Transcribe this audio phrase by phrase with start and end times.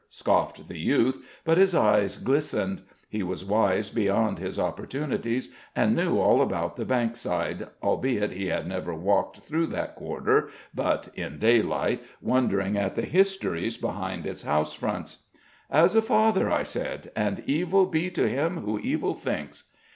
[0.09, 2.81] scoffed the youth, but his eyes glistened.
[3.07, 8.65] He was wise beyond his opportunities, and knew all about the Bankside, albeit he had
[8.67, 14.73] never walked through that quarter but in daylight, wondering at the histories behind its house
[14.73, 15.17] fronts.
[15.69, 19.65] "As a father, I said; and evil be to him who evil thinks."